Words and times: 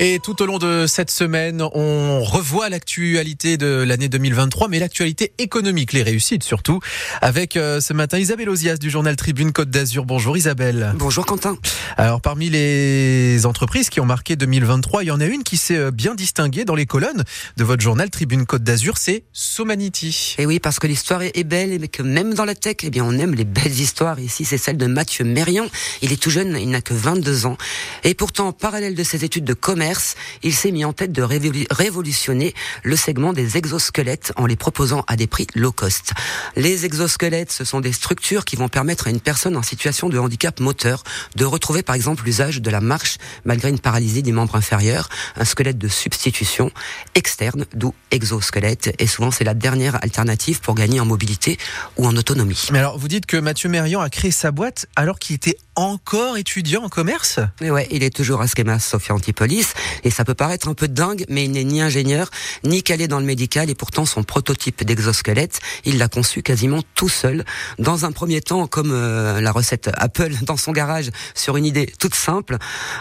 Et 0.00 0.18
tout 0.18 0.42
au 0.42 0.46
long 0.46 0.58
de 0.58 0.86
cette 0.88 1.12
semaine, 1.12 1.62
on 1.62 2.24
revoit 2.24 2.68
l'actualité 2.68 3.56
de 3.56 3.84
l'année 3.86 4.08
2023, 4.08 4.66
mais 4.66 4.80
l'actualité 4.80 5.32
économique, 5.38 5.92
les 5.92 6.02
réussites 6.02 6.42
surtout, 6.42 6.80
avec 7.22 7.56
euh, 7.56 7.80
ce 7.80 7.92
matin 7.92 8.18
Isabelle 8.18 8.48
Ozias 8.48 8.76
du 8.76 8.90
journal 8.90 9.14
Tribune 9.14 9.52
Côte 9.52 9.70
d'Azur. 9.70 10.04
Bonjour 10.04 10.36
Isabelle. 10.36 10.92
Bonjour 10.96 11.24
Quentin. 11.24 11.56
Alors 11.96 12.20
parmi 12.20 12.50
les 12.50 13.46
entreprises 13.46 13.88
qui 13.88 14.00
ont 14.00 14.04
marqué 14.04 14.34
2023, 14.34 15.04
il 15.04 15.06
y 15.06 15.10
en 15.12 15.20
a 15.20 15.26
une 15.26 15.44
qui 15.44 15.56
s'est 15.56 15.76
euh, 15.76 15.90
bien 15.92 16.16
distinguée 16.16 16.64
dans 16.64 16.74
les 16.74 16.86
colonnes 16.86 17.22
de 17.56 17.62
votre 17.62 17.82
journal 17.82 18.10
Tribune 18.10 18.46
Côte 18.46 18.64
d'Azur, 18.64 18.98
c'est 18.98 19.22
Somanity. 19.32 20.34
Et 20.38 20.46
oui, 20.46 20.58
parce 20.58 20.80
que 20.80 20.88
l'histoire 20.88 21.22
est 21.22 21.44
belle, 21.44 21.78
mais 21.80 21.88
que 21.88 22.02
même 22.02 22.34
dans 22.34 22.44
la 22.44 22.56
tech, 22.56 22.78
eh 22.82 22.90
bien 22.90 23.04
on 23.04 23.12
aime 23.12 23.36
les 23.36 23.44
belles 23.44 23.78
histoires. 23.78 24.18
Ici, 24.18 24.44
c'est 24.44 24.58
celle 24.58 24.76
de 24.76 24.86
Mathieu 24.86 25.24
Mérian. 25.24 25.66
Il 26.02 26.12
est 26.12 26.20
tout 26.20 26.30
jeune, 26.30 26.58
il 26.60 26.70
n'a 26.70 26.80
que 26.80 26.94
22 26.94 27.46
ans. 27.46 27.56
Et 28.02 28.14
pourtant, 28.14 28.48
en 28.48 28.52
parallèle 28.52 28.96
de 28.96 29.04
ses 29.04 29.24
études 29.24 29.44
de 29.44 29.54
commerce, 29.54 29.83
il 30.42 30.54
s'est 30.54 30.70
mis 30.70 30.84
en 30.84 30.92
tête 30.92 31.12
de 31.12 31.22
révolutionner 31.22 32.54
le 32.82 32.96
segment 32.96 33.32
des 33.32 33.56
exosquelettes 33.56 34.32
en 34.36 34.46
les 34.46 34.56
proposant 34.56 35.04
à 35.06 35.16
des 35.16 35.26
prix 35.26 35.46
low 35.54 35.72
cost. 35.72 36.12
Les 36.56 36.84
exosquelettes, 36.84 37.52
ce 37.52 37.64
sont 37.64 37.80
des 37.80 37.92
structures 37.92 38.44
qui 38.44 38.56
vont 38.56 38.68
permettre 38.68 39.06
à 39.06 39.10
une 39.10 39.20
personne 39.20 39.56
en 39.56 39.62
situation 39.62 40.08
de 40.08 40.18
handicap 40.18 40.60
moteur 40.60 41.02
de 41.36 41.44
retrouver 41.44 41.82
par 41.82 41.94
exemple 41.94 42.24
l'usage 42.24 42.60
de 42.60 42.70
la 42.70 42.80
marche 42.80 43.18
malgré 43.44 43.68
une 43.68 43.78
paralysie 43.78 44.22
des 44.22 44.32
membres 44.32 44.56
inférieurs, 44.56 45.08
un 45.36 45.44
squelette 45.44 45.78
de 45.78 45.88
substitution 45.88 46.70
externe, 47.14 47.66
d'où 47.74 47.94
exosquelette. 48.10 48.94
Et 48.98 49.06
souvent, 49.06 49.30
c'est 49.30 49.44
la 49.44 49.54
dernière 49.54 50.02
alternative 50.02 50.60
pour 50.60 50.74
gagner 50.74 51.00
en 51.00 51.06
mobilité 51.06 51.58
ou 51.96 52.06
en 52.06 52.16
autonomie. 52.16 52.68
Mais 52.72 52.78
alors, 52.78 52.98
vous 52.98 53.08
dites 53.08 53.26
que 53.26 53.36
Mathieu 53.36 53.68
Mérian 53.68 54.00
a 54.00 54.10
créé 54.10 54.30
sa 54.30 54.50
boîte 54.50 54.86
alors 54.96 55.18
qu'il 55.18 55.36
était 55.36 55.56
encore 55.76 56.36
étudiant 56.36 56.84
en 56.84 56.88
commerce? 56.88 57.40
Oui, 57.60 57.70
ouais, 57.70 57.88
il 57.90 58.02
est 58.02 58.14
toujours 58.14 58.40
à 58.40 58.46
Schema 58.46 58.78
Sophia 58.78 59.14
Antipolis. 59.14 59.74
Et 60.04 60.10
ça 60.10 60.24
peut 60.24 60.34
paraître 60.34 60.68
un 60.68 60.74
peu 60.74 60.88
dingue, 60.88 61.24
mais 61.28 61.44
il 61.44 61.52
n'est 61.52 61.64
ni 61.64 61.80
ingénieur, 61.80 62.30
ni 62.62 62.82
calé 62.82 63.08
dans 63.08 63.18
le 63.18 63.24
médical, 63.24 63.70
et 63.70 63.74
pourtant 63.74 64.04
son 64.04 64.22
prototype 64.22 64.84
d'exosquelette, 64.84 65.60
il 65.84 65.98
l'a 65.98 66.08
conçu 66.08 66.42
quasiment 66.42 66.82
tout 66.94 67.08
seul. 67.08 67.44
Dans 67.78 68.04
un 68.04 68.12
premier 68.12 68.40
temps, 68.40 68.66
comme 68.66 68.92
euh, 68.92 69.40
la 69.40 69.52
recette 69.52 69.90
Apple 69.96 70.32
dans 70.42 70.56
son 70.56 70.72
garage, 70.72 71.10
sur 71.34 71.56
une 71.56 71.66
idée 71.66 71.92
toute 71.98 72.14
simple, 72.14 72.58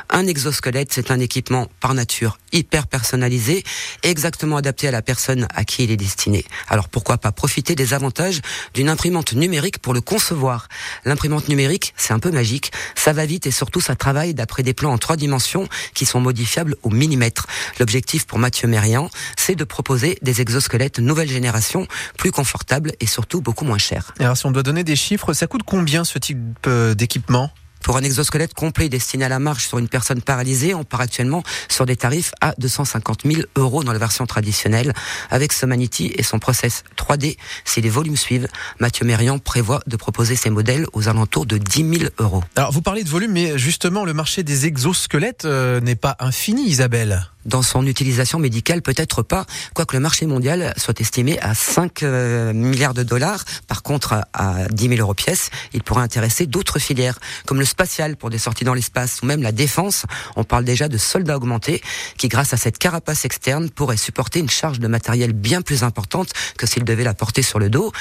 un 0.10 0.28
exosquelette, 0.28 0.94
c'est 0.94 1.12
un 1.12 1.20
équipement 1.20 1.68
par 1.80 1.94
nature 1.94 2.38
hyper 2.52 2.88
personnalisé, 2.88 3.64
exactement 4.04 4.58
adapté 4.58 4.88
à 4.88 4.92
la 4.92 5.02
personne 5.02 5.48
à 5.54 5.66
qui 5.66 5.84
il 5.84 5.92
est 5.92 5.98
destiné. 5.98 6.46
Alors 6.70 6.88
pourquoi 6.88 7.18
pas 7.18 7.32
profiter 7.32 7.76
des 7.76 7.94
avantages 7.94 8.42
d'une 8.74 8.90
imprimante 8.90 9.34
numérique 9.34 9.80
pour 9.80 9.94
le 9.94 10.02
concevoir? 10.02 10.68
L'imprimante 11.06 11.50
numérique, 11.50 11.94
c'est 11.98 12.14
un 12.14 12.20
peu 12.20 12.32
magique, 12.32 12.63
ça 12.96 13.14
va 13.14 13.26
vite 13.26 13.48
et 13.48 13.52
surtout 13.52 13.82
ça 13.82 13.96
travaille 13.96 14.34
d'après 14.34 14.64
des 14.64 14.74
plans 14.74 14.92
en 14.92 14.98
trois 14.98 15.16
dimensions 15.16 15.68
qui 15.94 16.06
sont 16.06 16.20
modifiables 16.20 16.76
au 16.84 16.90
millimètre. 16.90 17.48
L'objectif 17.80 18.26
pour 18.26 18.40
Mathieu 18.40 18.68
Mérian, 18.68 19.10
c'est 19.38 19.56
de 19.56 19.64
proposer 19.64 20.18
des 20.22 20.42
exosquelettes 20.42 21.00
nouvelle 21.00 21.30
génération, 21.30 21.88
plus 22.18 22.32
confortables 22.32 22.94
et 23.00 23.08
surtout 23.08 23.42
beaucoup 23.42 23.66
moins 23.66 23.78
chers. 23.78 24.14
Alors 24.20 24.38
si 24.38 24.46
on 24.46 24.52
doit 24.52 24.64
donner 24.64 24.84
des 24.84 24.96
chiffres, 24.96 25.34
ça 25.34 25.48
coûte 25.48 25.64
combien 25.66 26.04
ce 26.04 26.20
type 26.20 26.38
euh, 26.68 26.94
d'équipement? 26.94 27.52
Pour 27.84 27.98
un 27.98 28.02
exosquelette 28.02 28.54
complet 28.54 28.90
destiné 28.90 29.26
à 29.26 29.30
la 29.30 29.40
marche 29.40 29.68
sur 29.68 29.78
une 29.78 29.90
personne 29.90 30.22
paralysée, 30.22 30.74
on 30.74 30.84
part 30.84 31.02
actuellement 31.02 31.44
sur 31.70 31.86
des 31.86 31.96
tarifs 31.96 32.32
à 32.42 32.56
250 32.58 33.22
000 33.26 33.42
euros 33.56 33.84
dans 33.84 33.94
la 33.94 34.00
version 34.00 34.26
traditionnelle. 34.26 34.94
Avec 35.30 35.54
Somanity 35.54 36.12
et 36.16 36.24
son 36.24 36.40
process 36.40 36.84
3D, 36.98 37.38
si 37.66 37.82
les 37.82 37.90
volumes 37.90 38.18
suivent, 38.18 38.48
Mathieu 38.80 39.06
Mérian 39.06 39.38
prévoit 39.38 39.82
de 39.86 39.98
proposer 39.98 40.36
ses 40.36 40.50
modèles 40.50 40.88
aux 40.94 41.10
alentours 41.10 41.46
de 41.46 41.58
10 41.58 42.00
000 42.00 42.12
euros. 42.20 42.44
Alors 42.56 42.72
vous 42.72 42.82
parlez 42.82 43.04
de 43.04 43.10
volume, 43.10 43.34
mais 43.34 43.58
justement 43.58 44.06
le 44.06 44.14
marché 44.14 44.44
des 44.44 44.66
exosquelettes 44.66 45.46
euh, 45.46 45.82
n'est 45.82 45.96
pas 45.96 46.16
infini, 46.20 46.64
Isabelle 46.66 47.33
dans 47.46 47.62
son 47.62 47.86
utilisation 47.86 48.40
médicale, 48.40 48.82
peut-être 48.82 49.22
pas, 49.22 49.46
quoique 49.74 49.96
le 49.96 50.00
marché 50.00 50.26
mondial 50.26 50.74
soit 50.78 51.00
estimé 51.02 51.40
à 51.40 51.54
5 51.54 52.04
euh, 52.04 52.54
milliards 52.54 52.94
de 52.94 53.04
dollars. 53.04 53.44
Par 53.68 53.84
contre, 53.84 54.22
à 54.34 54.68
10 54.70 54.90
000 54.90 55.02
euros 55.02 55.14
pièce, 55.14 55.50
il 55.74 55.84
pourrait 55.84 56.04
intéresser 56.04 56.46
d'autres 56.46 56.80
filières, 56.80 57.20
comme 57.46 57.60
le 57.60 57.66
spatial 57.66 58.16
pour 58.16 58.30
des 58.30 58.38
sorties 58.38 58.64
dans 58.64 58.74
l'espace, 58.74 59.20
ou 59.22 59.26
même 59.26 59.42
la 59.42 59.52
défense. 59.52 60.06
On 60.36 60.44
parle 60.44 60.64
déjà 60.64 60.88
de 60.88 60.98
soldats 60.98 61.38
augmentés, 61.38 61.82
qui 62.18 62.28
grâce 62.28 62.54
à 62.54 62.58
cette 62.58 62.78
carapace 62.78 63.26
externe 63.26 63.70
pourraient 63.70 63.98
supporter 63.98 64.40
une 64.40 64.50
charge 64.50 64.80
de 64.80 64.88
matériel 64.88 65.34
bien 65.34 65.62
plus 65.62 65.84
importante 65.84 66.32
que 66.58 66.66
s'ils 66.66 66.84
devaient 66.84 67.04
la 67.04 67.14
porter 67.14 67.42
sur 67.42 67.60
le 67.60 67.70
dos. 67.70 67.92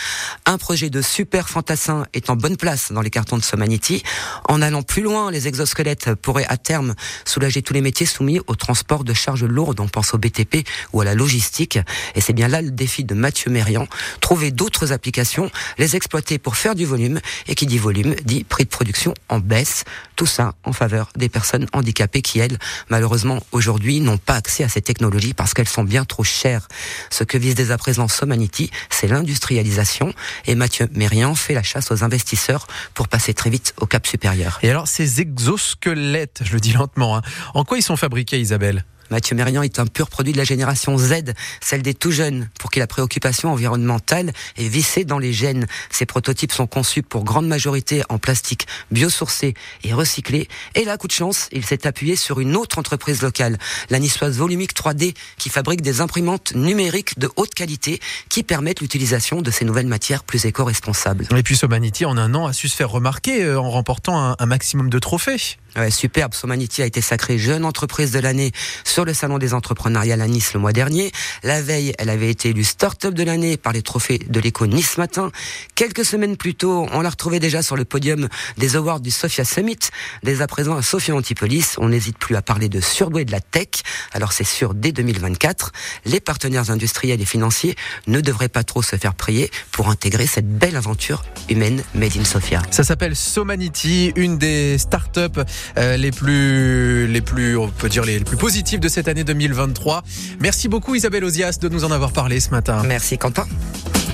Un 0.47 0.59
projet 0.59 0.91
de 0.91 1.03
super 1.03 1.49
fantassin 1.49 2.05
est 2.12 2.31
en 2.31 2.37
bonne 2.37 2.56
place 2.56 2.93
dans 2.93 3.00
les 3.00 3.11
cartons 3.11 3.37
de 3.37 3.43
Somanity. 3.43 4.03
En 4.49 4.62
allant 4.62 4.83
plus 4.83 5.03
loin, 5.03 5.31
les 5.31 5.49
exosquelettes 5.49 6.15
pourraient 6.15 6.47
à 6.49 6.56
terme 6.56 6.94
soulager 7.25 7.62
tous 7.62 7.75
les 7.75 7.81
métiers 7.81 8.06
soumis 8.06 8.41
au 8.47 8.55
transport 8.55 9.05
de 9.05 9.15
charges 9.15 9.31
lourde, 9.41 9.81
on 9.81 9.88
pense 9.88 10.15
au 10.15 10.19
BTP 10.19 10.66
ou 10.93 11.00
à 11.00 11.04
la 11.04 11.15
logistique. 11.15 11.78
Et 12.15 12.20
c'est 12.20 12.32
bien 12.32 12.48
là 12.48 12.62
le 12.62 12.70
défi 12.70 13.04
de 13.04 13.15
Mathieu 13.15 13.50
Mérian, 13.50 13.87
trouver 14.20 14.50
d'autres 14.50 14.93
applications, 14.93 15.50
les 15.78 15.97
exploiter 15.97 16.38
pour 16.38 16.56
faire 16.56 16.75
du 16.75 16.84
volume, 16.84 17.20
et 17.47 17.54
qui 17.54 17.66
dit 17.66 17.78
volume 17.78 18.15
dit 18.25 18.44
prix 18.44 18.65
de 18.65 18.69
production 18.69 19.15
en 19.28 19.38
baisse. 19.38 19.84
Tout 20.16 20.26
ça 20.26 20.54
en 20.65 20.72
faveur 20.72 21.09
des 21.16 21.28
personnes 21.28 21.66
handicapées 21.72 22.22
qui, 22.22 22.38
elles, 22.38 22.59
malheureusement, 22.88 23.43
aujourd'hui, 23.53 24.00
n'ont 24.00 24.19
pas 24.19 24.34
accès 24.34 24.65
à 24.65 24.69
ces 24.69 24.82
technologies 24.82 25.34
parce 25.34 25.54
qu'elles 25.54 25.69
sont 25.69 25.84
bien 25.84 26.04
trop 26.04 26.25
chères. 26.25 26.69
Ce 27.10 27.25
que 27.25 27.38
vise 27.38 27.54
dès 27.54 27.70
à 27.70 27.78
présent 27.78 28.09
Somanity, 28.09 28.70
c'est 28.91 29.09
l'industrialisation, 29.09 30.12
et 30.47 30.54
Mathieu 30.54 30.88
Mérian 30.93 31.34
fait 31.34 31.54
la 31.54 31.62
chasse 31.62 31.91
aux 31.91 32.04
investisseurs 32.04 32.66
pour 32.94 33.09
passer 33.09 33.34
très 33.34 33.50
vite 33.50 33.75
au 33.81 33.87
cap 33.87 34.06
supérieur. 34.06 34.59
Et 34.62 34.70
alors, 34.70 34.88
ces 34.88 35.20
exosquelettes, 35.20 36.41
je 36.44 36.53
le 36.53 36.60
dis 36.60 36.72
lentement, 36.72 37.16
hein, 37.16 37.22
en 37.54 37.64
quoi 37.64 37.78
ils 37.78 37.82
sont 37.82 37.97
fabriqués, 37.97 38.41
Isabelle? 38.41 38.84
Mathieu 39.12 39.37
Mérian 39.37 39.61
est 39.61 39.78
un 39.78 39.84
pur 39.84 40.09
produit 40.09 40.33
de 40.33 40.39
la 40.39 40.45
génération 40.45 40.97
Z, 40.97 41.34
celle 41.61 41.83
des 41.83 41.93
tout 41.93 42.12
jeunes, 42.12 42.49
pour 42.59 42.71
qui 42.71 42.78
la 42.78 42.87
préoccupation 42.87 43.53
environnementale 43.53 44.33
est 44.56 44.69
vissée 44.69 45.05
dans 45.05 45.19
les 45.19 45.34
gènes. 45.34 45.67
Ces 45.91 46.06
prototypes 46.06 46.50
sont 46.50 46.67
conçus 46.67 47.03
pour 47.03 47.23
grande 47.23 47.47
majorité 47.47 48.03
en 48.09 48.17
plastique 48.17 48.67
biosourcé 48.91 49.53
et 49.84 49.93
recyclé. 49.93 50.49
Et 50.75 50.87
là, 50.87 50.97
coup 50.97 51.09
de 51.09 51.12
chance, 51.12 51.50
il 51.53 51.62
s'est 51.62 51.87
appuyé 51.87 52.17
sur 52.17 52.41
une 52.41 52.56
autre 52.56 52.78
entreprise 52.78 53.21
locale, 53.21 53.59
la 53.91 53.99
niçoise 53.99 54.39
Volumique 54.39 54.75
3D, 54.75 55.15
qui 55.37 55.50
fabrique 55.50 55.83
des 55.83 56.00
imprimantes 56.00 56.55
numériques 56.55 57.19
de 57.19 57.31
haute 57.37 57.53
qualité 57.53 58.00
qui 58.31 58.43
permettent 58.43 58.81
l'utilisation 58.81 59.43
de 59.43 59.50
ces 59.50 59.67
nouvelles 59.67 59.89
matières 59.89 60.25
plus 60.25 60.47
éco-responsables. 60.47 61.27
Et 61.37 61.43
puis 61.43 61.55
Somanity, 61.55 62.06
en 62.06 62.17
un 62.17 62.34
an, 62.34 62.47
a 62.47 62.55
su 62.55 62.71
se 62.71 62.77
faire 62.77 62.89
remarquer 62.89 63.44
euh, 63.44 63.61
en 63.61 63.71
remportant 63.71 64.19
un, 64.19 64.37
un 64.39 64.47
maximum 64.47 64.89
de 64.89 64.99
trophées. 64.99 65.59
Ouais, 65.77 65.91
superbe. 65.91 66.34
Somanity 66.34 66.83
a 66.83 66.87
été 66.87 67.00
sacrée 67.00 67.38
jeune 67.38 67.65
entreprise 67.65 68.10
de 68.10 68.19
l'année 68.19 68.53
sur 68.84 69.05
le 69.05 69.15
salon 69.15 69.38
des 69.38 69.55
entrepreneuriats 69.55 70.21
à 70.21 70.28
Nice 70.28 70.53
le 70.53 70.60
mois 70.60 70.72
dernier. 70.72 71.12
La 71.43 71.62
veille, 71.62 71.94
elle 71.99 72.10
avait 72.10 72.31
été 72.31 72.50
élue 72.50 72.65
start-up 72.65 73.15
de 73.15 73.22
l'année 73.22 73.56
par 73.56 73.72
les 73.72 73.82
trophées 73.82 74.19
de 74.19 74.41
l'éco 74.41 74.66
Nice 74.66 74.99
matin. 74.99 75.32
Quelques 75.75 76.05
semaines 76.05 76.37
plus 76.37 76.55
tôt, 76.55 76.87
on 76.93 77.00
l'a 77.00 77.09
retrouvée 77.09 77.41
déjà 77.41 77.62
sur 77.62 77.77
le 77.77 77.84
podium 77.84 78.28
des 78.59 78.77
awards 78.77 79.00
du 79.00 79.11
Sophia 79.11 79.44
Summit. 79.44 79.78
Dès 80.22 80.43
à 80.43 80.47
présent, 80.47 80.77
à 80.77 80.82
Sophia 80.82 81.15
Antipolis, 81.15 81.77
on 81.78 81.88
n'hésite 81.88 82.19
plus 82.19 82.37
à 82.37 82.43
parler 82.43 82.69
de 82.69 82.81
surdoué 82.81 83.25
de 83.25 83.32
la 83.32 83.41
tech. 83.41 83.69
Alors 84.12 84.32
c'est 84.32 84.44
sûr, 84.44 84.75
dès 84.75 84.93
2024, 84.93 85.72
les 86.05 86.21
partenaires 86.21 86.71
industriels 86.71 87.21
et 87.21 87.27
financiers 87.27 87.77
ne 88.06 88.21
devraient 88.21 88.49
pas 88.49 88.65
trop 88.65 88.82
se 88.82 88.97
faire 88.97 89.15
prier 89.15 89.50
pour 89.71 89.88
intégrer 89.88 90.27
cette 90.27 90.49
belle 90.49 90.77
aventure 90.77 91.25
humaine 91.49 91.82
made 91.94 92.16
in 92.19 92.25
Sophia. 92.25 92.62
Ça 92.71 92.84
s'appelle 92.84 93.16
Somanity, 93.16 94.12
une 94.16 94.37
des 94.37 94.77
start-up 94.77 95.38
euh, 95.38 95.44
les 95.77 96.11
plus, 96.11 97.06
les 97.06 97.21
plus, 97.21 97.56
on 97.56 97.69
peut 97.69 97.89
dire 97.89 98.05
les, 98.05 98.21
plus 98.21 98.37
positifs 98.37 98.81
de 98.81 98.89
cette 98.89 99.09
année 99.09 99.25
2023. 99.25 100.03
Merci 100.41 100.69
beaucoup 100.69 100.95
Isabelle 100.95 101.25
Ozias 101.25 101.59
de 101.61 101.69
nous 101.69 101.84
en 101.84 101.91
avoir 101.91 102.12
parlé 102.12 102.41
ce 102.41 102.50
matin. 102.50 102.83
Merci 102.87 103.19
Quentin. 103.19 103.47